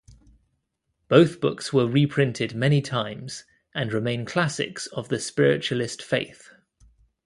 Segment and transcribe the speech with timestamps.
[1.09, 3.43] Both books were reprinted many times
[3.75, 6.49] and remain classics of the Spiritualist faith.